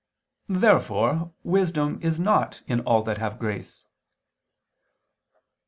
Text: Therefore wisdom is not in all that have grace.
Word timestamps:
Therefore 0.49 1.31
wisdom 1.43 1.99
is 2.01 2.19
not 2.19 2.63
in 2.65 2.79
all 2.79 3.03
that 3.03 3.19
have 3.19 3.37
grace. 3.37 3.85